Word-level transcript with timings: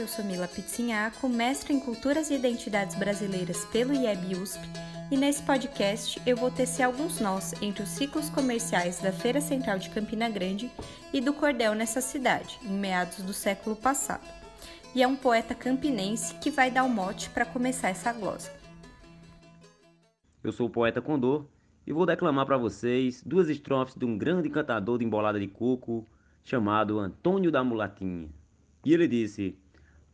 Eu 0.00 0.08
sou 0.08 0.24
Mila 0.24 0.48
Pizzinhaco, 0.48 1.28
mestre 1.28 1.74
em 1.74 1.78
Culturas 1.78 2.30
e 2.30 2.34
Identidades 2.34 2.96
Brasileiras 2.96 3.66
pelo 3.66 3.92
IEB 3.92 4.34
USP, 4.34 4.58
e 5.10 5.16
nesse 5.16 5.42
podcast 5.42 6.18
eu 6.24 6.38
vou 6.38 6.50
tecer 6.50 6.84
alguns 6.84 7.20
nós 7.20 7.52
entre 7.60 7.82
os 7.82 7.90
ciclos 7.90 8.30
comerciais 8.30 8.98
da 8.98 9.12
Feira 9.12 9.42
Central 9.42 9.78
de 9.78 9.90
Campina 9.90 10.30
Grande 10.30 10.70
e 11.12 11.20
do 11.20 11.34
cordel 11.34 11.74
nessa 11.74 12.00
cidade, 12.00 12.58
em 12.62 12.78
meados 12.78 13.18
do 13.18 13.34
século 13.34 13.76
passado. 13.76 14.26
E 14.94 15.02
é 15.02 15.06
um 15.06 15.14
poeta 15.14 15.54
campinense 15.54 16.34
que 16.36 16.50
vai 16.50 16.70
dar 16.70 16.84
o 16.84 16.88
mote 16.88 17.28
para 17.28 17.44
começar 17.44 17.90
essa 17.90 18.10
glosa. 18.10 18.50
Eu 20.42 20.50
sou 20.50 20.68
o 20.68 20.70
poeta 20.70 21.02
Condor 21.02 21.44
e 21.86 21.92
vou 21.92 22.06
declamar 22.06 22.46
para 22.46 22.56
vocês 22.56 23.22
duas 23.22 23.50
estrofes 23.50 23.96
de 23.96 24.06
um 24.06 24.16
grande 24.16 24.48
cantador 24.48 24.96
de 24.96 25.04
embolada 25.04 25.38
de 25.38 25.46
coco 25.46 26.08
chamado 26.42 26.98
Antônio 26.98 27.52
da 27.52 27.62
Mulatinha. 27.62 28.30
E 28.82 28.94
ele 28.94 29.06
disse: 29.06 29.58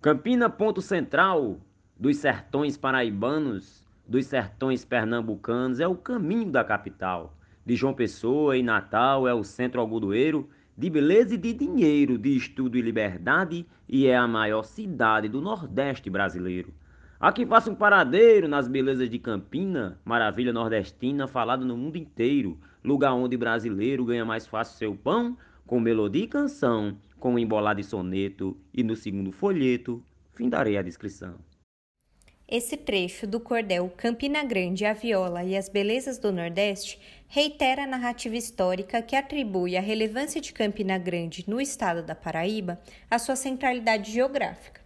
Campina, 0.07 0.49
ponto 0.49 0.81
central 0.81 1.59
dos 1.99 2.19
sertões 2.19 2.77
paraibanos, 2.77 3.85
dos 4.07 4.27
sertões 4.27 4.85
pernambucanos, 4.85 5.81
é 5.81 5.89
o 5.89 5.97
caminho 5.97 6.49
da 6.49 6.63
capital. 6.63 7.37
De 7.65 7.75
João 7.75 7.93
Pessoa 7.93 8.57
e 8.57 8.63
Natal 8.63 9.27
é 9.27 9.35
o 9.35 9.43
centro 9.43 9.81
algodoeiro 9.81 10.49
de 10.79 10.89
beleza 10.89 11.35
e 11.35 11.37
de 11.37 11.53
dinheiro, 11.53 12.17
de 12.17 12.37
estudo 12.37 12.79
e 12.79 12.83
liberdade, 12.83 13.67
e 13.89 14.07
é 14.07 14.17
a 14.17 14.29
maior 14.29 14.63
cidade 14.63 15.29
do 15.29 15.41
Nordeste 15.41 16.09
brasileiro. 16.09 16.73
Aqui 17.19 17.45
faça 17.45 17.69
um 17.69 17.75
paradeiro 17.75 18.47
nas 18.47 18.69
belezas 18.69 19.11
de 19.11 19.19
Campina, 19.19 19.99
maravilha 20.05 20.53
nordestina 20.53 21.27
falada 21.27 21.65
no 21.65 21.77
mundo 21.77 21.97
inteiro, 21.97 22.57
lugar 22.85 23.13
onde 23.13 23.37
brasileiro 23.37 24.05
ganha 24.05 24.25
mais 24.25 24.47
fácil 24.47 24.79
seu 24.79 24.95
pão, 24.95 25.37
com 25.67 25.81
melodia 25.81 26.25
e 26.25 26.29
canção, 26.29 26.97
com 27.19 27.39
embolado 27.39 27.81
e 27.81 27.85
soneto, 27.85 28.57
e 28.73 28.83
no 28.83 28.95
segundo 28.95 29.33
folheto 29.33 30.03
findarei 30.33 30.77
a 30.77 30.83
descrição. 30.83 31.35
Esse 32.49 32.77
trecho 32.77 33.27
do 33.27 33.41
cordel 33.41 33.93
Campina 33.97 34.45
Grande, 34.45 34.85
a 34.85 34.93
Viola 34.93 35.43
e 35.43 35.57
as 35.57 35.69
Belezas 35.69 36.17
do 36.17 36.31
Nordeste 36.31 37.01
reitera 37.27 37.83
a 37.83 37.87
narrativa 37.89 38.37
histórica 38.37 39.03
que 39.03 39.17
atribui 39.17 39.77
a 39.77 39.81
relevância 39.81 40.41
de 40.41 40.53
Campina 40.53 40.97
Grande 40.97 41.45
no 41.49 41.61
estado 41.61 42.05
da 42.05 42.15
Paraíba 42.15 42.81
à 43.11 43.19
sua 43.19 43.35
centralidade 43.35 44.13
geográfica, 44.13 44.81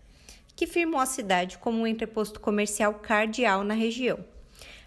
que 0.56 0.66
firmou 0.66 1.00
a 1.00 1.04
cidade 1.04 1.58
como 1.58 1.82
um 1.82 1.86
entreposto 1.86 2.40
comercial 2.40 2.94
cardeal 2.94 3.62
na 3.62 3.74
região. 3.74 4.24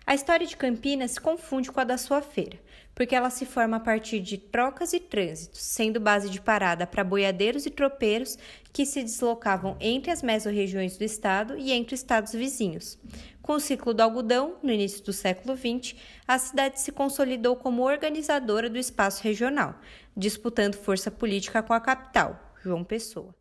A 0.03 0.15
história 0.15 0.47
de 0.47 0.57
Campinas 0.57 1.11
se 1.11 1.21
confunde 1.21 1.71
com 1.71 1.79
a 1.79 1.83
da 1.83 1.97
sua 1.99 2.23
feira, 2.23 2.57
porque 2.95 3.15
ela 3.15 3.29
se 3.29 3.45
forma 3.45 3.77
a 3.77 3.79
partir 3.79 4.19
de 4.19 4.37
trocas 4.37 4.93
e 4.93 4.99
trânsitos, 4.99 5.61
sendo 5.61 5.99
base 5.99 6.29
de 6.29 6.39
parada 6.39 6.85
para 6.85 7.03
boiadeiros 7.03 7.65
e 7.65 7.71
tropeiros 7.71 8.37
que 8.71 8.85
se 8.85 9.01
deslocavam 9.01 9.75
entre 9.79 10.11
as 10.11 10.21
mesorregiões 10.21 10.97
do 10.97 11.03
estado 11.03 11.57
e 11.57 11.71
entre 11.71 11.95
estados 11.95 12.33
vizinhos. 12.33 12.97
Com 13.41 13.53
o 13.53 13.59
ciclo 13.59 13.93
do 13.93 14.01
algodão, 14.01 14.55
no 14.63 14.71
início 14.71 15.03
do 15.03 15.11
século 15.11 15.57
XX, 15.57 15.95
a 16.27 16.37
cidade 16.37 16.79
se 16.79 16.91
consolidou 16.91 17.55
como 17.55 17.83
organizadora 17.83 18.69
do 18.69 18.77
espaço 18.77 19.23
regional, 19.23 19.75
disputando 20.15 20.75
força 20.75 21.11
política 21.11 21.61
com 21.61 21.73
a 21.73 21.81
capital, 21.81 22.53
João 22.63 22.83
Pessoa. 22.83 23.35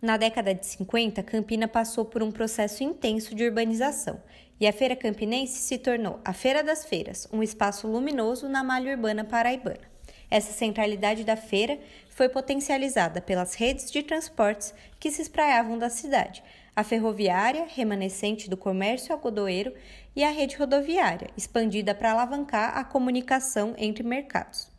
Na 0.00 0.18
década 0.18 0.54
de 0.54 0.66
50, 0.66 1.22
Campina 1.22 1.66
passou 1.66 2.04
por 2.04 2.22
um 2.22 2.30
processo 2.30 2.84
intenso 2.84 3.34
de 3.34 3.42
urbanização 3.42 4.20
e 4.60 4.66
a 4.66 4.72
Feira 4.72 4.96
Campinense 4.96 5.58
se 5.58 5.78
tornou 5.78 6.20
a 6.24 6.32
Feira 6.32 6.62
das 6.62 6.84
Feiras, 6.84 7.28
um 7.32 7.42
espaço 7.42 7.88
luminoso 7.88 8.48
na 8.48 8.62
malha 8.62 8.92
urbana 8.92 9.24
paraibana. 9.24 9.94
Essa 10.30 10.52
centralidade 10.52 11.24
da 11.24 11.36
feira 11.36 11.78
foi 12.10 12.28
potencializada 12.28 13.20
pelas 13.20 13.54
redes 13.54 13.90
de 13.90 14.02
transportes 14.02 14.74
que 14.98 15.10
se 15.10 15.22
espraiavam 15.22 15.78
da 15.78 15.88
cidade, 15.90 16.42
a 16.74 16.82
ferroviária, 16.82 17.66
remanescente 17.68 18.50
do 18.50 18.56
comércio 18.56 19.12
algodoeiro, 19.12 19.72
e 20.16 20.24
a 20.24 20.30
rede 20.30 20.56
rodoviária, 20.56 21.30
expandida 21.36 21.94
para 21.94 22.12
alavancar 22.12 22.76
a 22.76 22.84
comunicação 22.84 23.74
entre 23.76 24.02
mercados. 24.02 24.72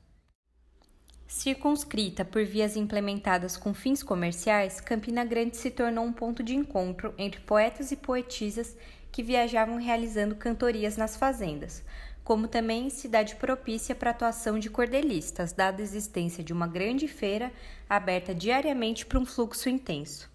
Circunscrita 1.27 2.23
por 2.23 2.45
vias 2.45 2.77
implementadas 2.77 3.57
com 3.57 3.73
fins 3.73 4.03
comerciais, 4.03 4.79
Campina 4.79 5.25
Grande 5.25 5.57
se 5.57 5.71
tornou 5.71 6.05
um 6.05 6.13
ponto 6.13 6.43
de 6.43 6.55
encontro 6.55 7.13
entre 7.17 7.41
poetas 7.41 7.91
e 7.91 7.95
poetisas 7.95 8.75
que 9.15 9.23
viajavam 9.23 9.77
realizando 9.77 10.35
cantorias 10.35 10.97
nas 10.97 11.15
fazendas, 11.15 11.81
como 12.21 12.49
também 12.49 12.89
cidade 12.89 13.37
propícia 13.37 13.95
para 13.95 14.09
a 14.09 14.11
atuação 14.11 14.59
de 14.59 14.69
cordelistas, 14.69 15.53
dada 15.53 15.81
a 15.81 15.85
existência 15.85 16.43
de 16.43 16.51
uma 16.51 16.67
grande 16.67 17.07
feira 17.07 17.49
aberta 17.89 18.35
diariamente 18.35 19.05
para 19.05 19.17
um 19.17 19.25
fluxo 19.25 19.69
intenso. 19.69 20.29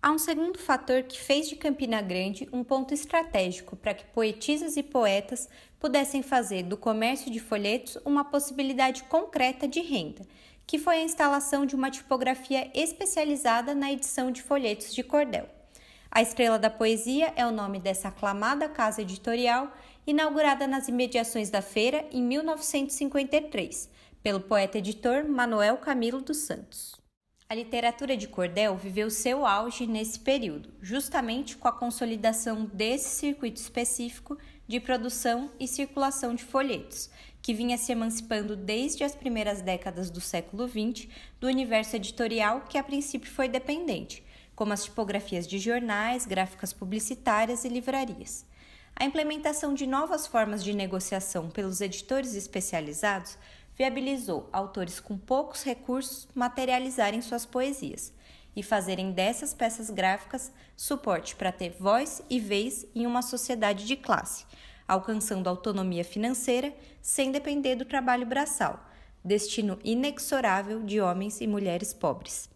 Há 0.00 0.10
um 0.10 0.16
segundo 0.16 0.58
fator 0.58 1.02
que 1.02 1.20
fez 1.20 1.50
de 1.50 1.56
Campina 1.56 2.00
Grande 2.00 2.48
um 2.50 2.64
ponto 2.64 2.94
estratégico 2.94 3.76
para 3.76 3.92
que 3.92 4.06
poetisas 4.06 4.78
e 4.78 4.82
poetas 4.82 5.46
pudessem 5.78 6.22
fazer 6.22 6.62
do 6.62 6.78
comércio 6.78 7.30
de 7.30 7.40
folhetos 7.40 7.98
uma 8.06 8.24
possibilidade 8.24 9.02
concreta 9.02 9.68
de 9.68 9.82
renda, 9.82 10.22
que 10.66 10.78
foi 10.78 10.96
a 10.96 11.04
instalação 11.04 11.66
de 11.66 11.76
uma 11.76 11.90
tipografia 11.90 12.70
especializada 12.72 13.74
na 13.74 13.92
edição 13.92 14.30
de 14.30 14.40
folhetos 14.40 14.94
de 14.94 15.02
cordel. 15.02 15.46
A 16.14 16.20
Estrela 16.20 16.58
da 16.58 16.68
Poesia 16.68 17.32
é 17.36 17.46
o 17.46 17.50
nome 17.50 17.80
dessa 17.80 18.08
aclamada 18.08 18.68
casa 18.68 19.00
editorial, 19.00 19.74
inaugurada 20.06 20.66
nas 20.66 20.86
imediações 20.86 21.48
da 21.48 21.62
feira 21.62 22.04
em 22.12 22.22
1953, 22.22 23.88
pelo 24.22 24.38
poeta 24.38 24.76
editor 24.76 25.26
Manuel 25.26 25.78
Camilo 25.78 26.20
dos 26.20 26.36
Santos. 26.36 26.94
A 27.48 27.54
literatura 27.54 28.14
de 28.14 28.28
cordel 28.28 28.76
viveu 28.76 29.08
seu 29.08 29.46
auge 29.46 29.86
nesse 29.86 30.20
período, 30.20 30.74
justamente 30.82 31.56
com 31.56 31.66
a 31.66 31.72
consolidação 31.72 32.66
desse 32.66 33.08
circuito 33.08 33.58
específico 33.58 34.36
de 34.68 34.80
produção 34.80 35.50
e 35.58 35.66
circulação 35.66 36.34
de 36.34 36.44
folhetos, 36.44 37.08
que 37.40 37.54
vinha 37.54 37.78
se 37.78 37.90
emancipando 37.90 38.54
desde 38.54 39.02
as 39.02 39.14
primeiras 39.14 39.62
décadas 39.62 40.10
do 40.10 40.20
século 40.20 40.68
XX 40.68 41.08
do 41.40 41.46
universo 41.46 41.96
editorial 41.96 42.66
que 42.68 42.76
a 42.76 42.84
princípio 42.84 43.30
foi 43.30 43.48
dependente, 43.48 44.22
como 44.62 44.72
as 44.72 44.84
tipografias 44.84 45.44
de 45.44 45.58
jornais, 45.58 46.24
gráficas 46.24 46.72
publicitárias 46.72 47.64
e 47.64 47.68
livrarias. 47.68 48.46
A 48.94 49.04
implementação 49.04 49.74
de 49.74 49.88
novas 49.88 50.24
formas 50.24 50.62
de 50.62 50.72
negociação 50.72 51.50
pelos 51.50 51.80
editores 51.80 52.36
especializados 52.36 53.36
viabilizou 53.76 54.48
autores 54.52 55.00
com 55.00 55.18
poucos 55.18 55.64
recursos 55.64 56.28
materializarem 56.32 57.20
suas 57.20 57.44
poesias 57.44 58.12
e 58.54 58.62
fazerem 58.62 59.10
dessas 59.10 59.52
peças 59.52 59.90
gráficas 59.90 60.52
suporte 60.76 61.34
para 61.34 61.50
ter 61.50 61.74
voz 61.80 62.22
e 62.30 62.38
vez 62.38 62.86
em 62.94 63.04
uma 63.04 63.20
sociedade 63.20 63.84
de 63.84 63.96
classe, 63.96 64.46
alcançando 64.86 65.48
autonomia 65.48 66.04
financeira 66.04 66.72
sem 67.00 67.32
depender 67.32 67.74
do 67.74 67.84
trabalho 67.84 68.26
braçal, 68.26 68.78
destino 69.24 69.76
inexorável 69.82 70.84
de 70.84 71.00
homens 71.00 71.40
e 71.40 71.48
mulheres 71.48 71.92
pobres. 71.92 72.51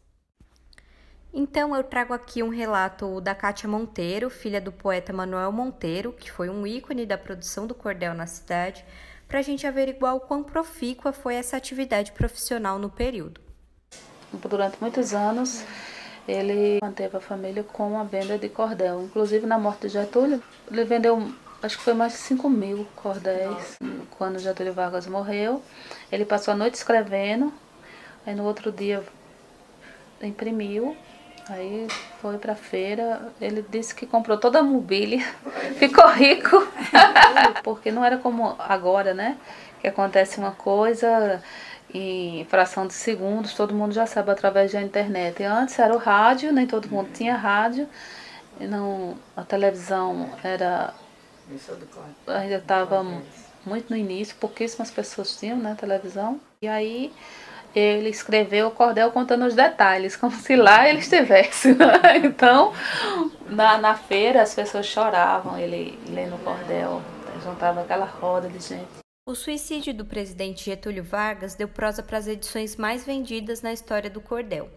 Então 1.39 1.77
eu 1.77 1.85
trago 1.85 2.15
aqui 2.15 2.43
um 2.43 2.49
relato 2.49 3.21
da 3.21 3.35
Kátia 3.35 3.69
Monteiro, 3.69 4.31
filha 4.31 4.59
do 4.59 4.73
poeta 4.73 5.13
Manuel 5.13 5.53
Monteiro, 5.53 6.11
que 6.11 6.33
foi 6.33 6.49
um 6.49 6.67
ícone 6.67 7.05
da 7.05 7.19
produção 7.19 7.67
do 7.67 7.75
cordel 7.75 8.15
na 8.15 8.27
cidade, 8.27 8.83
para 9.29 9.41
a 9.41 9.43
gente 9.43 9.67
averiguar 9.67 10.17
o 10.17 10.21
quão 10.21 10.43
profícua 10.43 11.13
foi 11.13 11.35
essa 11.35 11.55
atividade 11.55 12.13
profissional 12.13 12.79
no 12.79 12.89
período. 12.89 13.39
Durante 14.33 14.79
muitos 14.81 15.13
anos, 15.13 15.63
ele 16.27 16.79
manteve 16.83 17.19
a 17.19 17.21
família 17.21 17.63
com 17.63 17.99
a 17.99 18.05
venda 18.05 18.39
de 18.39 18.49
cordel. 18.49 19.03
Inclusive, 19.03 19.45
na 19.45 19.59
morte 19.59 19.83
de 19.83 19.89
Getúlio, 19.91 20.43
ele 20.71 20.85
vendeu, 20.85 21.19
acho 21.63 21.77
que 21.77 21.85
foi 21.85 21.93
mais 21.93 22.13
de 22.13 22.19
5 22.21 22.49
mil 22.49 22.89
cordéis. 22.97 23.77
Quando 24.17 24.39
Getúlio 24.39 24.73
Vargas 24.73 25.07
morreu, 25.07 25.63
ele 26.11 26.25
passou 26.25 26.55
a 26.55 26.57
noite 26.57 26.77
escrevendo, 26.77 27.53
aí 28.25 28.35
no 28.35 28.45
outro 28.45 28.73
dia 28.73 29.05
imprimiu 30.23 30.97
Aí 31.49 31.87
foi 32.21 32.39
pra 32.39 32.57
feira, 32.57 33.33
ele 33.41 33.65
disse 33.71 33.95
que 33.95 34.05
comprou 34.05 34.37
toda 34.37 34.59
a 34.59 34.63
mobília, 34.63 35.25
ficou 35.79 36.09
rico, 36.09 36.67
porque 37.63 37.93
não 37.93 38.05
era 38.05 38.19
como 38.19 38.57
agora, 38.59 39.15
né? 39.15 39.39
Que 39.81 39.87
acontece 39.87 40.39
uma 40.39 40.51
coisa 40.53 41.41
em 41.95 42.45
fração 42.47 42.87
de 42.87 42.95
segundos, 42.95 43.55
todo 43.55 43.75
mundo 43.75 43.95
já 43.95 44.07
sabe 44.07 44.31
através 44.33 44.73
da 44.73 44.83
internet. 44.83 45.41
E 45.41 45.45
antes 45.45 45.79
era 45.79 45.95
o 45.95 45.99
rádio, 45.99 46.53
nem 46.53 46.67
todo 46.67 46.91
mundo 46.91 47.11
tinha 47.15 47.37
rádio, 47.37 47.89
não, 48.61 49.17
a 49.37 49.43
televisão 49.43 50.31
era 50.43 50.93
ainda 52.27 52.57
estava 52.57 53.05
muito 53.65 53.91
no 53.91 53.97
início, 53.97 54.37
pouquíssimas 54.37 54.91
pessoas 54.91 55.37
tinham 55.37 55.57
na 55.59 55.71
né, 55.71 55.77
televisão. 55.79 56.41
E 56.61 56.69
aí 56.69 57.13
ele 57.79 58.09
escreveu 58.09 58.69
o 58.69 58.71
cordel 58.71 59.11
contando 59.11 59.45
os 59.45 59.55
detalhes, 59.55 60.17
como 60.17 60.33
se 60.35 60.57
lá 60.57 60.89
ele 60.89 61.01
estivesse. 61.01 61.75
Né? 61.75 61.87
Então, 62.25 62.73
na, 63.49 63.79
na 63.79 63.95
feira 63.95 64.43
as 64.43 64.55
pessoas 64.55 64.87
choravam, 64.87 65.59
ele 65.59 65.99
lendo 66.09 66.37
o 66.37 66.39
cordel, 66.39 67.03
juntava 67.43 67.83
aquela 67.83 68.07
roda 68.07 68.49
de 68.49 68.59
gente. 68.61 68.87
O 69.29 69.35
suicídio 69.35 69.93
do 69.93 70.05
presidente 70.05 70.65
Getúlio 70.65 71.03
Vargas 71.03 71.55
deu 71.55 71.69
prosa 71.69 72.03
para 72.03 72.19
as 72.19 72.27
edições 72.27 72.77
mais 72.77 73.05
vendidas 73.05 73.61
na 73.61 73.73
história 73.73 74.09
do 74.09 74.21
cordel. 74.21 74.71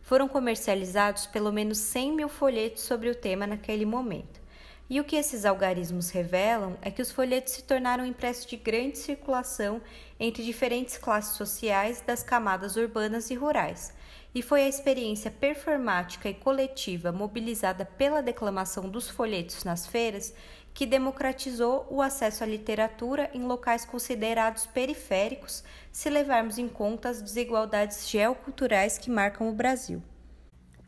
Foram 0.00 0.28
comercializados 0.28 1.26
pelo 1.26 1.52
menos 1.52 1.78
100 1.78 2.12
mil 2.12 2.28
folhetos 2.28 2.84
sobre 2.84 3.10
o 3.10 3.14
tema 3.14 3.46
naquele 3.46 3.84
momento. 3.84 4.40
E 4.88 5.00
o 5.00 5.04
que 5.04 5.16
esses 5.16 5.44
algarismos 5.44 6.10
revelam 6.10 6.76
é 6.80 6.92
que 6.92 7.02
os 7.02 7.10
folhetos 7.10 7.54
se 7.54 7.64
tornaram 7.64 8.06
impressos 8.06 8.46
de 8.46 8.56
grande 8.56 8.98
circulação 8.98 9.82
entre 10.18 10.44
diferentes 10.44 10.96
classes 10.96 11.36
sociais 11.36 12.00
das 12.00 12.22
camadas 12.22 12.76
urbanas 12.76 13.28
e 13.30 13.34
rurais. 13.34 13.92
E 14.32 14.42
foi 14.42 14.62
a 14.62 14.68
experiência 14.68 15.28
performática 15.28 16.28
e 16.28 16.34
coletiva 16.34 17.10
mobilizada 17.10 17.84
pela 17.84 18.22
declamação 18.22 18.88
dos 18.88 19.10
folhetos 19.10 19.64
nas 19.64 19.88
feiras 19.88 20.32
que 20.72 20.86
democratizou 20.86 21.86
o 21.90 22.00
acesso 22.00 22.44
à 22.44 22.46
literatura 22.46 23.28
em 23.34 23.42
locais 23.42 23.84
considerados 23.84 24.66
periféricos, 24.66 25.64
se 25.90 26.08
levarmos 26.10 26.58
em 26.58 26.68
conta 26.68 27.08
as 27.08 27.20
desigualdades 27.20 28.08
geoculturais 28.08 28.98
que 28.98 29.10
marcam 29.10 29.48
o 29.48 29.54
Brasil. 29.54 30.00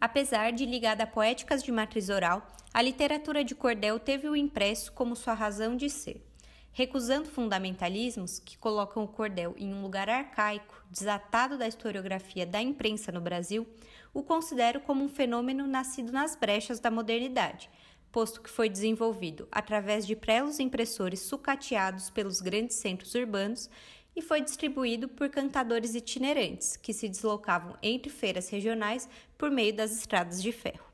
Apesar 0.01 0.53
de 0.53 0.65
ligada 0.65 1.03
a 1.03 1.07
poéticas 1.07 1.61
de 1.61 1.73
matriz 1.73 2.09
oral, 2.09 2.47
a 2.73 2.81
literatura 2.81 3.43
de 3.43 3.55
cordel 3.55 3.99
teve 3.99 4.29
o 4.29 4.37
impresso 4.37 4.93
como 4.93 5.17
sua 5.17 5.35
razão 5.35 5.77
de 5.77 5.91
ser. 5.91 6.25
Recusando 6.71 7.29
fundamentalismos 7.29 8.39
que 8.39 8.57
colocam 8.57 9.03
o 9.03 9.09
cordel 9.09 9.57
em 9.59 9.75
um 9.75 9.83
lugar 9.83 10.09
arcaico, 10.09 10.85
desatado 10.89 11.59
da 11.59 11.67
historiografia 11.67 12.47
da 12.47 12.63
imprensa 12.63 13.11
no 13.11 13.21
Brasil, 13.21 13.67
o 14.15 14.23
considero 14.23 14.81
como 14.81 15.03
um 15.03 15.09
fenômeno 15.09 15.67
nascido 15.67 16.13
nas 16.13 16.37
brechas 16.37 16.79
da 16.79 16.93
modernidade, 16.93 17.69
posto 18.13 18.41
que 18.41 18.49
foi 18.49 18.69
desenvolvido 18.69 19.49
através 19.51 20.07
de 20.07 20.15
prelos 20.15 20.61
impressores 20.61 21.21
sucateados 21.21 22.09
pelos 22.09 22.41
grandes 22.41 22.77
centros 22.77 23.15
urbanos 23.17 23.69
e 24.19 24.21
foi 24.21 24.41
distribuído 24.41 25.07
por 25.07 25.29
cantadores 25.29 25.95
itinerantes 25.95 26.77
que 26.77 26.93
se 26.93 27.09
deslocavam 27.09 27.77
entre 27.81 28.11
feiras 28.11 28.49
regionais 28.49 29.09
por 29.39 29.49
meio 29.49 29.73
das 29.73 29.93
estradas 29.93 30.43
de 30.43 30.51
ferro. 30.51 30.85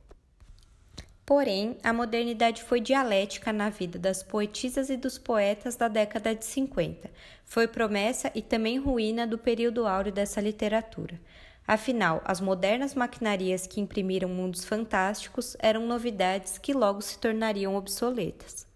Porém, 1.24 1.78
a 1.82 1.90
modernidade 1.90 2.62
foi 2.62 2.80
dialética 2.80 3.50
na 3.50 3.70
vida 3.70 3.98
das 3.98 4.22
poetisas 4.22 4.90
e 4.90 4.96
dos 4.98 5.16
poetas 5.16 5.74
da 5.74 5.88
década 5.88 6.34
de 6.34 6.44
50. 6.44 7.10
Foi 7.46 7.66
promessa 7.66 8.30
e 8.34 8.42
também 8.42 8.78
ruína 8.78 9.26
do 9.26 9.38
período 9.38 9.86
áureo 9.86 10.12
dessa 10.12 10.38
literatura. 10.38 11.18
Afinal, 11.66 12.20
as 12.26 12.42
modernas 12.42 12.94
maquinarias 12.94 13.66
que 13.66 13.80
imprimiram 13.80 14.28
mundos 14.28 14.66
fantásticos 14.66 15.56
eram 15.60 15.86
novidades 15.86 16.58
que 16.58 16.74
logo 16.74 17.00
se 17.00 17.18
tornariam 17.18 17.74
obsoletas. 17.74 18.66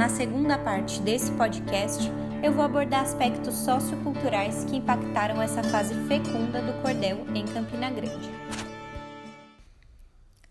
Na 0.00 0.08
segunda 0.08 0.56
parte 0.56 0.98
desse 1.02 1.30
podcast, 1.32 2.10
eu 2.42 2.54
vou 2.54 2.64
abordar 2.64 3.02
aspectos 3.02 3.54
socioculturais 3.54 4.64
que 4.64 4.76
impactaram 4.76 5.42
essa 5.42 5.62
fase 5.62 5.92
fecunda 6.08 6.62
do 6.62 6.72
cordel 6.80 7.18
em 7.34 7.44
Campina 7.44 7.90
Grande. 7.90 8.30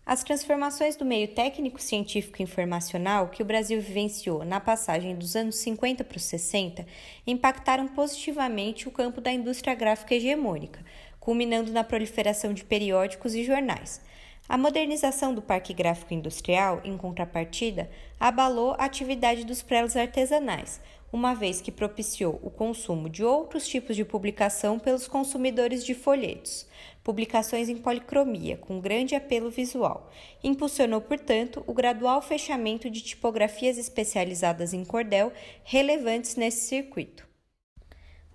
As 0.06 0.22
transformações 0.22 0.94
do 0.94 1.04
meio 1.04 1.26
técnico-científico 1.34 2.40
informacional 2.40 3.26
que 3.26 3.42
o 3.42 3.44
Brasil 3.44 3.80
vivenciou 3.80 4.44
na 4.44 4.60
passagem 4.60 5.16
dos 5.16 5.34
anos 5.34 5.56
50 5.56 6.04
para 6.04 6.16
os 6.16 6.22
60 6.22 6.86
impactaram 7.26 7.88
positivamente 7.88 8.86
o 8.86 8.92
campo 8.92 9.20
da 9.20 9.32
indústria 9.32 9.74
gráfica 9.74 10.14
hegemônica, 10.14 10.78
culminando 11.18 11.72
na 11.72 11.82
proliferação 11.82 12.54
de 12.54 12.62
periódicos 12.62 13.34
e 13.34 13.42
jornais. 13.42 14.00
A 14.48 14.58
modernização 14.58 15.32
do 15.32 15.40
parque 15.40 15.72
gráfico 15.72 16.12
industrial, 16.12 16.80
em 16.84 16.96
contrapartida, 16.96 17.88
abalou 18.18 18.72
a 18.72 18.84
atividade 18.84 19.44
dos 19.44 19.62
prelos 19.62 19.96
artesanais, 19.96 20.80
uma 21.12 21.34
vez 21.34 21.60
que 21.60 21.72
propiciou 21.72 22.40
o 22.42 22.50
consumo 22.50 23.08
de 23.08 23.24
outros 23.24 23.66
tipos 23.66 23.96
de 23.96 24.04
publicação 24.04 24.78
pelos 24.78 25.08
consumidores 25.08 25.84
de 25.84 25.94
folhetos, 25.94 26.66
publicações 27.02 27.68
em 27.68 27.76
policromia, 27.76 28.56
com 28.56 28.80
grande 28.80 29.14
apelo 29.14 29.50
visual. 29.50 30.10
Impulsionou, 30.42 31.00
portanto, 31.00 31.64
o 31.66 31.72
gradual 31.72 32.20
fechamento 32.20 32.90
de 32.90 33.02
tipografias 33.02 33.78
especializadas 33.78 34.72
em 34.72 34.84
cordel 34.84 35.32
relevantes 35.64 36.36
nesse 36.36 36.68
circuito. 36.68 37.29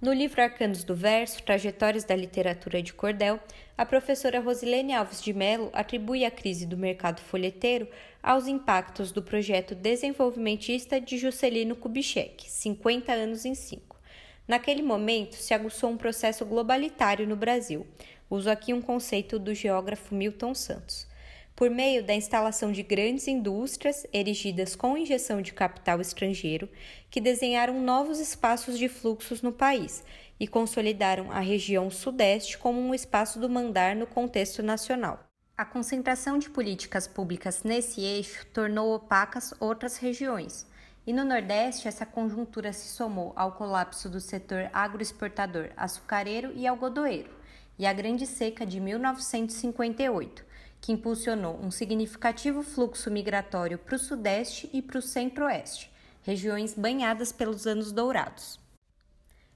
No 0.06 0.14
livro 0.14 0.40
Arcanos 0.40 0.84
do 0.84 0.94
Verso, 0.94 1.42
Trajetórias 1.42 2.04
da 2.04 2.16
Literatura 2.16 2.80
de 2.80 2.94
Cordel, 2.94 3.40
a 3.76 3.84
professora 3.84 4.40
Rosilene 4.40 4.94
Alves 4.94 5.20
de 5.20 5.34
Mello 5.34 5.72
atribui 5.74 6.24
a 6.24 6.30
crise 6.30 6.68
do 6.68 6.78
mercado 6.78 7.20
folheteiro 7.22 7.88
aos 8.22 8.46
impactos 8.46 9.12
do 9.12 9.24
projeto 9.24 9.74
desenvolvimentista 9.74 11.02
de 11.02 11.18
Juscelino 11.18 11.76
Kubitschek, 11.76 12.48
50 12.48 13.12
anos 13.14 13.46
em 13.46 13.56
5. 13.56 14.00
Naquele 14.48 14.84
momento, 14.84 15.38
se 15.38 15.56
aguçou 15.56 15.90
um 15.90 15.98
processo 15.98 16.46
globalitário 16.46 17.28
no 17.28 17.36
Brasil. 17.36 17.88
Uso 18.30 18.48
aqui 18.48 18.76
um 18.76 18.84
conceito 18.84 19.40
do 19.40 19.56
geógrafo 19.56 20.14
Milton 20.14 20.54
Santos 20.54 21.08
por 21.56 21.70
meio 21.70 22.04
da 22.04 22.14
instalação 22.14 22.72
de 22.72 22.84
grandes 22.84 23.28
indústrias 23.28 24.06
erigidas 24.14 24.76
com 24.76 24.98
injeção 24.98 25.42
de 25.42 25.54
capital 25.54 26.02
estrangeiro, 26.02 26.68
que 27.10 27.22
desenharam 27.22 27.82
novos 27.82 28.20
espaços 28.20 28.78
de 28.78 28.90
fluxos 28.90 29.42
no 29.42 29.54
país 29.54 30.04
e 30.38 30.48
consolidaram 30.48 31.32
a 31.32 31.40
região 31.40 31.90
Sudeste 31.90 32.58
como 32.58 32.80
um 32.80 32.94
espaço 32.94 33.40
do 33.40 33.50
mandar 33.50 33.96
no 33.96 34.06
contexto 34.06 34.62
nacional. 34.62 35.24
A 35.58 35.64
concentração 35.64 36.38
de 36.38 36.50
políticas 36.50 37.08
públicas 37.08 37.64
nesse 37.64 38.02
eixo 38.02 38.46
tornou 38.48 38.94
opacas 38.94 39.54
outras 39.58 39.96
regiões. 39.96 40.68
E 41.08 41.14
no 41.14 41.24
Nordeste, 41.24 41.88
essa 41.88 42.06
conjuntura 42.06 42.74
se 42.74 42.90
somou 42.90 43.32
ao 43.36 43.54
colapso 43.54 44.10
do 44.10 44.20
setor 44.20 44.70
agroexportador 44.74 45.70
açucareiro 45.78 46.52
e 46.56 46.68
algodoeiro 46.68 47.30
e 47.78 47.86
à 47.86 47.94
Grande 47.94 48.26
Seca 48.26 48.66
de 48.66 48.80
1958, 48.80 50.45
que 50.86 50.92
impulsionou 50.92 51.60
um 51.64 51.72
significativo 51.72 52.62
fluxo 52.62 53.10
migratório 53.10 53.76
para 53.76 53.96
o 53.96 54.00
Sudeste 54.00 54.70
e 54.72 54.84
para 54.84 55.00
o 55.00 55.02
Centro-Oeste, 55.02 55.92
regiões 56.22 56.76
banhadas 56.76 57.32
pelos 57.32 57.66
anos 57.66 57.92
dourados. 57.92 58.60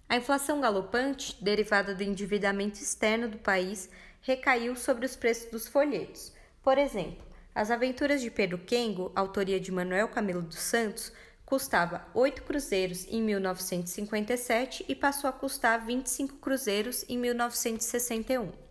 A 0.10 0.18
inflação 0.18 0.60
galopante, 0.60 1.38
derivada 1.40 1.94
do 1.94 2.02
endividamento 2.02 2.80
externo 2.80 3.28
do 3.30 3.38
país, 3.38 3.92
recaiu 4.24 4.76
sobre 4.76 5.06
os 5.06 5.16
preços 5.16 5.52
dos 5.52 5.68
folhetos. 5.68 6.34
Por 6.64 6.80
exemplo, 6.80 7.24
As 7.54 7.70
Aventuras 7.70 8.22
de 8.22 8.32
Pedro 8.32 8.58
Kengo, 8.58 9.12
autoria 9.16 9.60
de 9.60 9.72
Manuel 9.72 10.08
Camilo 10.08 10.42
dos 10.42 10.58
Santos, 10.58 11.12
custava 11.46 12.08
8 12.16 12.42
cruzeiros 12.42 13.06
em 13.08 13.22
1957 13.22 14.84
e 14.90 14.96
passou 14.96 15.30
a 15.30 15.34
custar 15.34 15.86
25 15.86 16.38
cruzeiros 16.38 17.06
em 17.08 17.20
1961. 17.20 18.69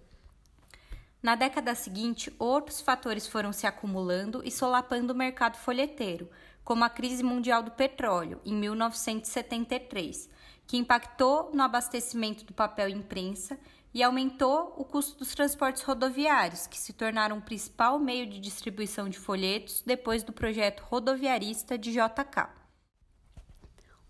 Na 1.20 1.34
década 1.34 1.74
seguinte, 1.74 2.32
outros 2.38 2.80
fatores 2.80 3.26
foram 3.26 3.52
se 3.52 3.66
acumulando 3.66 4.40
e 4.44 4.50
solapando 4.50 5.12
o 5.12 5.16
mercado 5.16 5.56
folheteiro, 5.56 6.30
como 6.62 6.84
a 6.84 6.90
crise 6.90 7.24
mundial 7.24 7.62
do 7.62 7.72
petróleo, 7.72 8.40
em 8.44 8.54
1973, 8.54 10.28
que 10.66 10.76
impactou 10.76 11.50
no 11.52 11.62
abastecimento 11.62 12.44
do 12.44 12.52
papel 12.52 12.88
imprensa 12.88 13.58
e 13.92 14.02
aumentou 14.02 14.74
o 14.76 14.84
custo 14.84 15.18
dos 15.18 15.34
transportes 15.34 15.82
rodoviários, 15.82 16.66
que 16.68 16.78
se 16.78 16.92
tornaram 16.92 17.38
o 17.38 17.42
principal 17.42 17.98
meio 17.98 18.26
de 18.26 18.38
distribuição 18.38 19.08
de 19.08 19.18
folhetos 19.18 19.82
depois 19.84 20.22
do 20.22 20.32
projeto 20.32 20.82
rodoviarista 20.82 21.76
de 21.76 21.90
JK. 21.90 22.57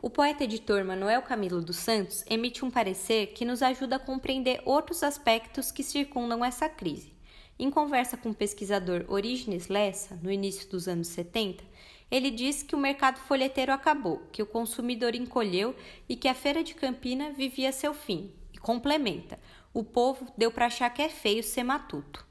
O 0.00 0.08
poeta 0.08 0.44
editor 0.44 0.84
Manuel 0.84 1.22
Camilo 1.22 1.60
dos 1.60 1.78
Santos 1.78 2.22
emite 2.30 2.64
um 2.64 2.70
parecer 2.70 3.32
que 3.32 3.44
nos 3.44 3.62
ajuda 3.62 3.96
a 3.96 3.98
compreender 3.98 4.62
outros 4.64 5.02
aspectos 5.02 5.72
que 5.72 5.82
circundam 5.82 6.44
essa 6.44 6.68
crise. 6.68 7.12
Em 7.58 7.68
conversa 7.68 8.16
com 8.16 8.30
o 8.30 8.34
pesquisador 8.34 9.04
Orígenes 9.08 9.66
Lessa, 9.66 10.14
no 10.22 10.30
início 10.30 10.68
dos 10.68 10.86
anos 10.86 11.08
70, 11.08 11.64
ele 12.08 12.30
diz 12.30 12.62
que 12.62 12.76
o 12.76 12.78
mercado 12.78 13.18
folheteiro 13.18 13.72
acabou, 13.72 14.22
que 14.30 14.40
o 14.40 14.46
consumidor 14.46 15.16
encolheu 15.16 15.74
e 16.08 16.14
que 16.14 16.28
a 16.28 16.34
feira 16.34 16.62
de 16.62 16.74
Campina 16.74 17.32
vivia 17.32 17.72
seu 17.72 17.92
fim. 17.92 18.32
E 18.54 18.58
complementa: 18.58 19.36
o 19.74 19.82
povo 19.82 20.32
deu 20.38 20.52
para 20.52 20.66
achar 20.66 20.90
que 20.90 21.02
é 21.02 21.08
feio 21.08 21.42
ser 21.42 21.64
matuto. 21.64 22.24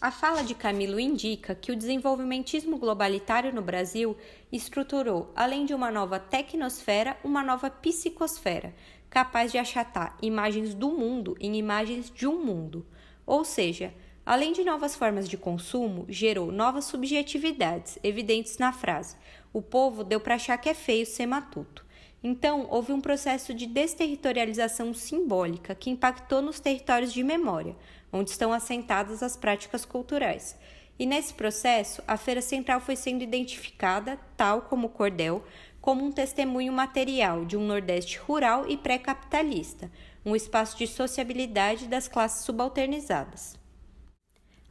A 0.00 0.10
fala 0.10 0.42
de 0.42 0.54
Camilo 0.54 1.00
indica 1.00 1.54
que 1.54 1.72
o 1.72 1.76
desenvolvimentismo 1.76 2.76
globalitário 2.76 3.52
no 3.52 3.62
Brasil 3.62 4.16
estruturou, 4.52 5.32
além 5.34 5.64
de 5.64 5.72
uma 5.72 5.90
nova 5.90 6.18
tecnosfera, 6.18 7.16
uma 7.24 7.42
nova 7.42 7.70
psicosfera, 7.70 8.74
capaz 9.08 9.50
de 9.50 9.58
achatar 9.58 10.16
imagens 10.20 10.74
do 10.74 10.90
mundo 10.90 11.36
em 11.40 11.56
imagens 11.56 12.10
de 12.10 12.26
um 12.26 12.44
mundo. 12.44 12.86
Ou 13.24 13.44
seja, 13.44 13.94
Além 14.26 14.54
de 14.54 14.64
novas 14.64 14.96
formas 14.96 15.28
de 15.28 15.36
consumo, 15.36 16.06
gerou 16.08 16.50
novas 16.50 16.86
subjetividades, 16.86 17.98
evidentes 18.02 18.56
na 18.56 18.72
frase: 18.72 19.16
o 19.52 19.60
povo 19.60 20.02
deu 20.02 20.18
para 20.18 20.36
achar 20.36 20.56
que 20.56 20.68
é 20.68 20.74
feio 20.74 21.04
ser 21.04 21.26
matuto. 21.26 21.84
Então, 22.22 22.66
houve 22.70 22.90
um 22.90 23.02
processo 23.02 23.52
de 23.52 23.66
desterritorialização 23.66 24.94
simbólica 24.94 25.74
que 25.74 25.90
impactou 25.90 26.40
nos 26.40 26.58
territórios 26.58 27.12
de 27.12 27.22
memória, 27.22 27.76
onde 28.14 28.30
estão 28.30 28.52
assentadas 28.52 29.24
as 29.24 29.36
práticas 29.36 29.84
culturais. 29.84 30.56
E 30.96 31.04
nesse 31.04 31.34
processo, 31.34 32.00
a 32.06 32.16
Feira 32.16 32.40
Central 32.40 32.80
foi 32.80 32.94
sendo 32.94 33.24
identificada, 33.24 34.16
tal 34.36 34.62
como 34.62 34.86
o 34.86 34.90
cordel, 34.90 35.44
como 35.80 36.04
um 36.04 36.12
testemunho 36.12 36.72
material 36.72 37.44
de 37.44 37.56
um 37.56 37.66
Nordeste 37.66 38.18
rural 38.18 38.66
e 38.68 38.76
pré-capitalista, 38.76 39.90
um 40.24 40.36
espaço 40.36 40.78
de 40.78 40.86
sociabilidade 40.86 41.88
das 41.88 42.06
classes 42.06 42.44
subalternizadas. 42.44 43.58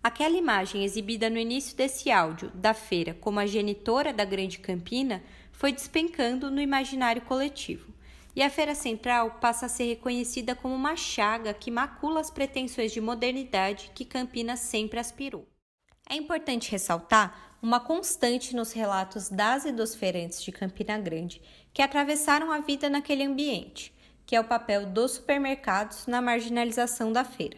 Aquela 0.02 0.38
imagem 0.38 0.86
exibida 0.86 1.30
no 1.30 1.38
início 1.38 1.76
desse 1.76 2.10
áudio 2.12 2.50
da 2.56 2.74
feira 2.74 3.14
como 3.14 3.40
a 3.40 3.46
genitora 3.46 4.14
da 4.14 4.26
Grande 4.26 4.60
Campina 4.60 5.22
foi 5.52 5.74
despencando 5.74 6.50
no 6.50 6.62
imaginário 6.62 7.22
coletivo. 7.22 7.94
E 8.36 8.42
a 8.42 8.50
Feira 8.50 8.74
Central 8.74 9.38
passa 9.40 9.68
a 9.68 9.70
ser 9.70 9.86
reconhecida 9.86 10.56
como 10.56 10.74
uma 10.74 10.96
chaga 10.96 11.54
que 11.54 11.70
macula 11.70 12.20
as 12.20 12.32
pretensões 12.32 12.92
de 12.92 13.00
modernidade 13.00 13.92
que 13.94 14.04
Campinas 14.04 14.60
sempre 14.60 15.00
aspirou. 15.00 15.48
É 16.10 16.16
importante 16.16 16.72
ressaltar 16.72 17.58
uma 17.62 17.80
constante 17.80 18.56
nos 18.56 18.72
relatos 18.74 19.30
das 19.30 19.66
e 19.66 19.72
dos 19.72 19.96
feirantes 19.96 20.42
de 20.44 20.52
Campina 20.52 20.98
Grande 20.98 21.42
que 21.72 21.82
atravessaram 21.82 22.52
a 22.52 22.60
vida 22.60 22.90
naquele 22.90 23.24
ambiente, 23.24 23.94
que 24.26 24.36
é 24.36 24.40
o 24.40 24.44
papel 24.44 24.88
dos 24.88 25.12
supermercados 25.12 26.08
na 26.08 26.22
marginalização 26.22 27.14
da 27.14 27.24
feira. 27.24 27.58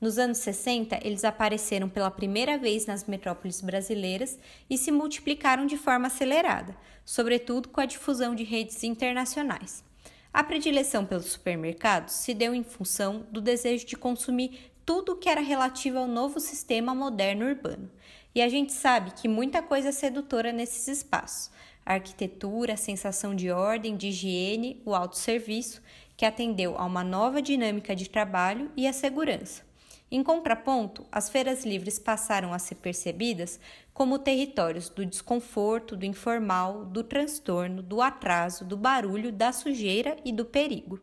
Nos 0.00 0.18
anos 0.18 0.38
60, 0.38 1.00
eles 1.02 1.24
apareceram 1.24 1.88
pela 1.88 2.10
primeira 2.10 2.58
vez 2.58 2.86
nas 2.86 3.04
metrópoles 3.04 3.60
brasileiras 3.60 4.38
e 4.68 4.76
se 4.76 4.92
multiplicaram 4.92 5.66
de 5.66 5.76
forma 5.76 6.06
acelerada, 6.08 6.76
sobretudo 7.04 7.68
com 7.68 7.80
a 7.80 7.86
difusão 7.86 8.34
de 8.34 8.44
redes 8.44 8.84
internacionais. 8.84 9.87
A 10.32 10.44
predileção 10.44 11.04
pelos 11.04 11.26
supermercados 11.26 12.14
se 12.14 12.34
deu 12.34 12.54
em 12.54 12.62
função 12.62 13.26
do 13.30 13.40
desejo 13.40 13.86
de 13.86 13.96
consumir 13.96 14.70
tudo 14.84 15.16
que 15.16 15.28
era 15.28 15.40
relativo 15.40 15.98
ao 15.98 16.06
novo 16.06 16.40
sistema 16.40 16.94
moderno 16.94 17.46
urbano. 17.46 17.90
E 18.34 18.40
a 18.40 18.48
gente 18.48 18.72
sabe 18.72 19.10
que 19.12 19.26
muita 19.26 19.62
coisa 19.62 19.88
é 19.88 19.92
sedutora 19.92 20.52
nesses 20.52 20.86
espaços. 20.88 21.50
A 21.84 21.94
arquitetura, 21.94 22.74
a 22.74 22.76
sensação 22.76 23.34
de 23.34 23.50
ordem, 23.50 23.96
de 23.96 24.08
higiene, 24.08 24.80
o 24.84 24.94
autosserviço, 24.94 25.82
que 26.16 26.24
atendeu 26.24 26.76
a 26.78 26.84
uma 26.84 27.02
nova 27.02 27.42
dinâmica 27.42 27.96
de 27.96 28.08
trabalho 28.08 28.70
e 28.76 28.86
a 28.86 28.92
segurança. 28.92 29.67
Em 30.10 30.22
contraponto, 30.22 31.06
as 31.12 31.28
feiras 31.28 31.66
livres 31.66 31.98
passaram 31.98 32.54
a 32.54 32.58
ser 32.58 32.76
percebidas 32.76 33.60
como 33.92 34.18
territórios 34.18 34.88
do 34.88 35.04
desconforto, 35.04 35.94
do 35.94 36.06
informal, 36.06 36.86
do 36.86 37.04
transtorno, 37.04 37.82
do 37.82 38.00
atraso, 38.00 38.64
do 38.64 38.74
barulho, 38.74 39.30
da 39.30 39.52
sujeira 39.52 40.16
e 40.24 40.32
do 40.32 40.46
perigo. 40.46 40.98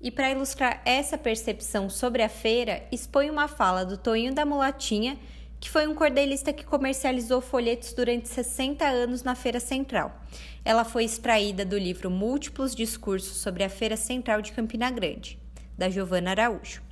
E 0.00 0.10
para 0.10 0.30
ilustrar 0.30 0.80
essa 0.86 1.18
percepção 1.18 1.90
sobre 1.90 2.22
a 2.22 2.28
feira, 2.28 2.88
expõe 2.90 3.28
uma 3.28 3.46
fala 3.46 3.84
do 3.84 3.98
Toinho 3.98 4.34
da 4.34 4.46
Mulatinha, 4.46 5.18
que 5.60 5.68
foi 5.68 5.86
um 5.86 5.94
cordelista 5.94 6.54
que 6.54 6.64
comercializou 6.64 7.42
folhetos 7.42 7.92
durante 7.92 8.28
60 8.28 8.82
anos 8.82 9.22
na 9.22 9.34
Feira 9.34 9.60
Central. 9.60 10.18
Ela 10.64 10.86
foi 10.86 11.04
extraída 11.04 11.66
do 11.66 11.76
livro 11.76 12.10
Múltiplos 12.10 12.74
Discursos 12.74 13.42
sobre 13.42 13.62
a 13.62 13.68
Feira 13.68 13.96
Central 13.96 14.40
de 14.40 14.52
Campina 14.52 14.90
Grande, 14.90 15.38
da 15.76 15.90
Giovana 15.90 16.30
Araújo. 16.30 16.89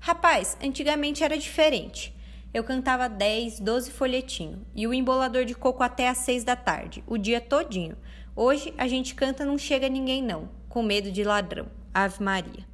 Rapaz, 0.00 0.56
antigamente 0.62 1.22
era 1.22 1.36
diferente. 1.36 2.16
Eu 2.54 2.64
cantava 2.64 3.06
10, 3.06 3.60
12 3.60 3.90
folhetinhos 3.90 4.60
e 4.74 4.86
o 4.86 4.94
embolador 4.94 5.44
de 5.44 5.54
coco 5.54 5.82
até 5.82 6.08
às 6.08 6.18
6 6.18 6.42
da 6.42 6.56
tarde, 6.56 7.04
o 7.06 7.18
dia 7.18 7.38
todinho. 7.38 7.98
Hoje 8.34 8.72
a 8.78 8.88
gente 8.88 9.14
canta 9.14 9.44
não 9.44 9.58
chega 9.58 9.90
ninguém 9.90 10.22
não, 10.22 10.48
com 10.70 10.82
medo 10.82 11.12
de 11.12 11.22
ladrão. 11.22 11.66
Ave 11.92 12.22
Maria. 12.22 12.66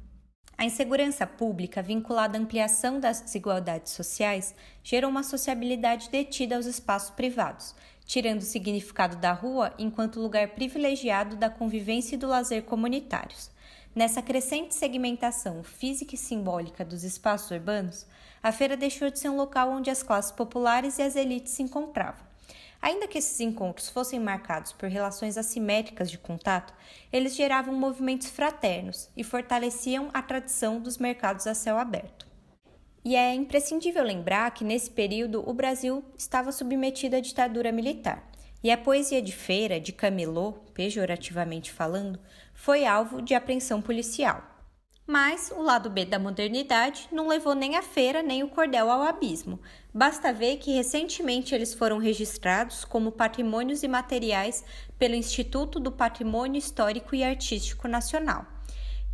A 0.57 0.63
insegurança 0.63 1.27
pública 1.27 1.81
vinculada 1.81 2.37
à 2.37 2.41
ampliação 2.41 2.99
das 2.99 3.19
desigualdades 3.19 3.91
sociais 3.91 4.55
gerou 4.81 5.11
uma 5.11 5.21
sociabilidade 5.21 6.09
detida 6.09 6.55
aos 6.55 6.65
espaços 6.65 7.09
privados, 7.09 7.75
tirando 8.05 8.39
o 8.39 8.45
significado 8.45 9.17
da 9.17 9.33
rua 9.33 9.73
enquanto 9.77 10.21
lugar 10.21 10.47
privilegiado 10.49 11.35
da 11.35 11.49
convivência 11.49 12.15
e 12.15 12.17
do 12.17 12.27
lazer 12.27 12.63
comunitários. 12.63 13.51
Nessa 13.97 14.21
crescente 14.21 14.75
segmentação 14.75 15.63
física 15.63 16.13
e 16.13 16.19
simbólica 16.19 16.85
dos 16.85 17.03
espaços 17.03 17.49
urbanos, 17.49 18.05
a 18.43 18.51
feira 18.51 18.77
deixou 18.77 19.09
de 19.09 19.17
ser 19.17 19.29
um 19.29 19.35
local 19.35 19.71
onde 19.71 19.89
as 19.89 20.03
classes 20.03 20.31
populares 20.31 20.99
e 20.99 21.01
as 21.01 21.15
elites 21.15 21.53
se 21.53 21.63
encontravam. 21.63 22.23
Ainda 22.79 23.07
que 23.07 23.17
esses 23.17 23.39
encontros 23.39 23.89
fossem 23.89 24.19
marcados 24.19 24.71
por 24.71 24.87
relações 24.87 25.35
assimétricas 25.35 26.11
de 26.11 26.19
contato, 26.19 26.75
eles 27.11 27.35
geravam 27.35 27.73
movimentos 27.73 28.27
fraternos 28.29 29.09
e 29.17 29.23
fortaleciam 29.23 30.11
a 30.13 30.21
tradição 30.21 30.79
dos 30.79 30.99
mercados 30.99 31.47
a 31.47 31.55
céu 31.55 31.79
aberto. 31.79 32.27
E 33.03 33.15
é 33.15 33.33
imprescindível 33.33 34.03
lembrar 34.03 34.51
que 34.51 34.63
nesse 34.63 34.91
período 34.91 35.43
o 35.49 35.55
Brasil 35.55 36.05
estava 36.15 36.51
submetido 36.51 37.15
à 37.15 37.19
ditadura 37.19 37.71
militar. 37.71 38.23
E 38.63 38.71
a 38.71 38.77
poesia 38.77 39.21
de 39.21 39.31
feira, 39.31 39.79
de 39.79 39.91
camelô, 39.91 40.53
pejorativamente 40.73 41.71
falando, 41.71 42.19
foi 42.53 42.85
alvo 42.85 43.21
de 43.21 43.35
apreensão 43.35 43.81
policial. 43.81 44.43
Mas 45.05 45.53
o 45.55 45.61
lado 45.61 45.89
B 45.89 46.03
da 46.03 46.19
modernidade 46.19 47.07
não 47.13 47.29
levou 47.29 47.55
nem 47.55 47.77
a 47.77 47.81
feira 47.81 48.21
nem 48.21 48.43
o 48.43 48.49
cordel 48.49 48.91
ao 48.91 49.03
abismo. 49.03 49.57
Basta 49.93 50.33
ver 50.33 50.57
que 50.57 50.73
recentemente 50.73 51.55
eles 51.55 51.73
foram 51.73 51.97
registrados 51.97 52.83
como 52.83 53.13
patrimônios 53.13 53.83
imateriais 53.83 54.65
pelo 54.99 55.15
Instituto 55.15 55.79
do 55.79 55.93
Patrimônio 55.93 56.59
Histórico 56.59 57.15
e 57.15 57.23
Artístico 57.23 57.87
Nacional. 57.87 58.45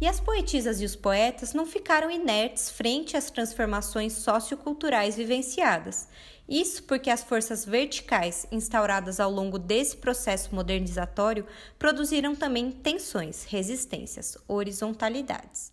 E 0.01 0.07
as 0.07 0.19
poetisas 0.19 0.81
e 0.81 0.85
os 0.85 0.95
poetas 0.95 1.53
não 1.53 1.65
ficaram 1.65 2.09
inertes 2.09 2.71
frente 2.71 3.15
às 3.15 3.29
transformações 3.29 4.13
socioculturais 4.13 5.15
vivenciadas. 5.15 6.09
Isso 6.47 6.83
porque 6.83 7.09
as 7.09 7.23
forças 7.23 7.63
verticais 7.65 8.45
instauradas 8.51 9.19
ao 9.19 9.31
longo 9.31 9.57
desse 9.57 9.95
processo 9.95 10.53
modernizatório 10.53 11.45
produziram 11.79 12.35
também 12.35 12.69
tensões, 12.71 13.45
resistências, 13.45 14.37
horizontalidades. 14.47 15.71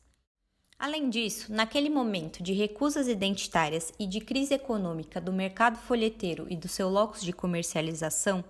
Além 0.79 1.11
disso, 1.11 1.53
naquele 1.53 1.91
momento 1.91 2.43
de 2.43 2.55
recusas 2.55 3.07
identitárias 3.07 3.93
e 3.99 4.07
de 4.07 4.21
crise 4.21 4.55
econômica 4.55 5.21
do 5.21 5.33
mercado 5.33 5.77
folheteiro 5.77 6.47
e 6.49 6.57
do 6.57 6.69
seu 6.69 6.89
locus 6.89 7.21
de 7.21 7.35
comercialização, 7.35 8.43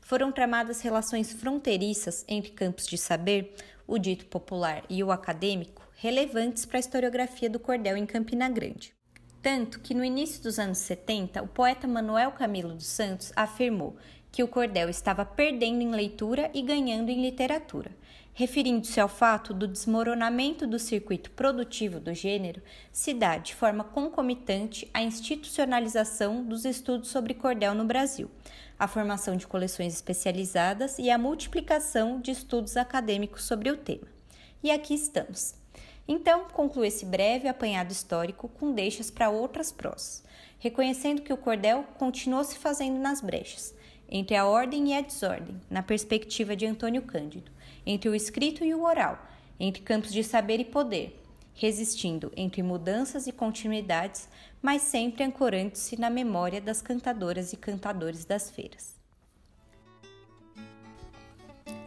foram 0.00 0.32
tramadas 0.32 0.80
relações 0.80 1.32
fronteiriças 1.32 2.24
entre 2.28 2.52
campos 2.52 2.86
de 2.86 2.96
saber, 2.96 3.54
o 3.86 3.98
dito 3.98 4.24
popular 4.26 4.82
e 4.88 5.04
o 5.04 5.12
acadêmico, 5.12 5.86
relevantes 5.96 6.64
para 6.64 6.78
a 6.78 6.80
historiografia 6.80 7.50
do 7.50 7.60
cordel 7.60 7.98
em 7.98 8.06
Campina 8.06 8.48
Grande. 8.48 8.94
Tanto 9.44 9.80
que 9.80 9.92
no 9.92 10.02
início 10.02 10.42
dos 10.42 10.58
anos 10.58 10.78
70, 10.78 11.42
o 11.42 11.46
poeta 11.46 11.86
Manuel 11.86 12.32
Camilo 12.32 12.72
dos 12.72 12.86
Santos 12.86 13.30
afirmou 13.36 13.94
que 14.32 14.42
o 14.42 14.48
cordel 14.48 14.88
estava 14.88 15.22
perdendo 15.22 15.82
em 15.82 15.90
leitura 15.90 16.50
e 16.54 16.62
ganhando 16.62 17.10
em 17.10 17.20
literatura, 17.20 17.90
referindo-se 18.32 18.98
ao 18.98 19.06
fato 19.06 19.52
do 19.52 19.68
desmoronamento 19.68 20.66
do 20.66 20.78
circuito 20.78 21.30
produtivo 21.32 22.00
do 22.00 22.14
gênero 22.14 22.62
se 22.90 23.12
dar 23.12 23.38
de 23.38 23.54
forma 23.54 23.84
concomitante 23.84 24.88
à 24.94 25.02
institucionalização 25.02 26.42
dos 26.42 26.64
estudos 26.64 27.10
sobre 27.10 27.34
cordel 27.34 27.74
no 27.74 27.84
Brasil, 27.84 28.30
a 28.78 28.88
formação 28.88 29.36
de 29.36 29.46
coleções 29.46 29.92
especializadas 29.92 30.98
e 30.98 31.10
a 31.10 31.18
multiplicação 31.18 32.18
de 32.18 32.30
estudos 32.30 32.78
acadêmicos 32.78 33.44
sobre 33.44 33.70
o 33.70 33.76
tema. 33.76 34.08
E 34.62 34.70
aqui 34.70 34.94
estamos. 34.94 35.63
Então, 36.06 36.44
concluo 36.52 36.84
esse 36.84 37.06
breve 37.06 37.48
apanhado 37.48 37.90
histórico 37.90 38.48
com 38.48 38.72
deixas 38.72 39.10
para 39.10 39.30
outras 39.30 39.72
prosas, 39.72 40.22
reconhecendo 40.58 41.22
que 41.22 41.32
o 41.32 41.36
cordel 41.36 41.84
continuou 41.98 42.44
se 42.44 42.58
fazendo 42.58 42.98
nas 42.98 43.22
brechas, 43.22 43.74
entre 44.08 44.36
a 44.36 44.46
ordem 44.46 44.90
e 44.90 44.94
a 44.96 45.00
desordem, 45.00 45.60
na 45.70 45.82
perspectiva 45.82 46.54
de 46.54 46.66
Antônio 46.66 47.02
Cândido, 47.02 47.50
entre 47.86 48.08
o 48.08 48.14
escrito 48.14 48.64
e 48.64 48.74
o 48.74 48.82
oral, 48.82 49.18
entre 49.58 49.82
campos 49.82 50.12
de 50.12 50.22
saber 50.22 50.60
e 50.60 50.64
poder, 50.64 51.20
resistindo 51.54 52.32
entre 52.36 52.62
mudanças 52.62 53.26
e 53.26 53.32
continuidades, 53.32 54.28
mas 54.60 54.82
sempre 54.82 55.24
ancorando-se 55.24 55.98
na 55.98 56.10
memória 56.10 56.60
das 56.60 56.82
cantadoras 56.82 57.52
e 57.52 57.56
cantadores 57.56 58.24
das 58.24 58.50
feiras. 58.50 59.03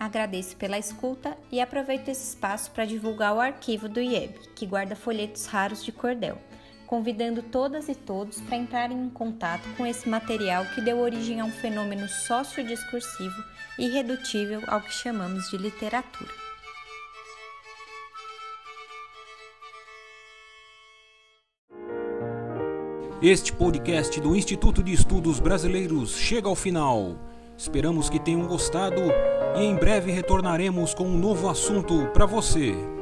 Agradeço 0.07 0.55
pela 0.55 0.79
escuta 0.79 1.37
e 1.51 1.59
aproveito 1.59 2.07
esse 2.07 2.29
espaço 2.29 2.71
para 2.71 2.85
divulgar 2.85 3.35
o 3.35 3.41
arquivo 3.41 3.89
do 3.89 3.99
IEB, 3.99 4.39
que 4.55 4.65
guarda 4.65 4.95
folhetos 4.95 5.45
raros 5.47 5.83
de 5.83 5.91
cordel, 5.91 6.37
convidando 6.85 7.43
todas 7.43 7.89
e 7.89 7.93
todos 7.93 8.39
para 8.39 8.55
entrarem 8.55 8.97
em 8.97 9.09
contato 9.09 9.67
com 9.75 9.85
esse 9.85 10.07
material 10.07 10.65
que 10.67 10.79
deu 10.79 10.99
origem 10.99 11.41
a 11.41 11.43
um 11.43 11.51
fenômeno 11.51 12.07
sociodiscursivo 12.07 13.35
irredutível 13.77 14.63
ao 14.67 14.79
que 14.79 14.93
chamamos 14.93 15.49
de 15.49 15.57
literatura. 15.57 16.31
Este 23.21 23.51
podcast 23.51 24.21
do 24.21 24.33
Instituto 24.37 24.81
de 24.81 24.93
Estudos 24.93 25.41
Brasileiros 25.41 26.15
chega 26.15 26.47
ao 26.47 26.55
final. 26.55 27.17
Esperamos 27.57 28.09
que 28.09 28.19
tenham 28.19 28.47
gostado 28.47 29.01
e 29.57 29.65
em 29.65 29.75
breve 29.75 30.11
retornaremos 30.11 30.93
com 30.93 31.05
um 31.05 31.17
novo 31.17 31.49
assunto 31.49 32.07
para 32.13 32.25
você. 32.25 32.96